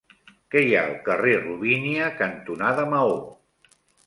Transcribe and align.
Què 0.53 0.61
hi 0.67 0.71
ha 0.77 0.79
al 0.85 0.95
carrer 1.09 1.35
Robínia 1.43 2.09
cantonada 2.23 2.89
Maó? 2.97 3.15